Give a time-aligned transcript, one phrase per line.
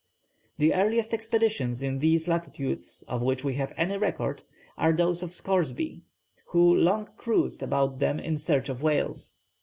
[0.57, 4.41] The earliest expeditions in these latitudes of which we have any record
[4.75, 6.01] are those of Scoresby,
[6.47, 9.37] who long cruised about them in search of whales.